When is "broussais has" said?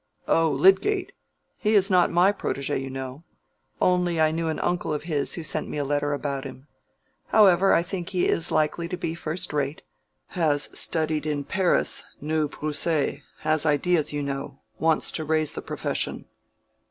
12.49-13.63